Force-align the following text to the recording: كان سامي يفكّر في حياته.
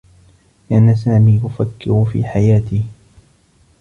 كان 0.69 0.95
سامي 0.95 1.41
يفكّر 1.45 2.05
في 2.05 2.23
حياته. 2.23 2.83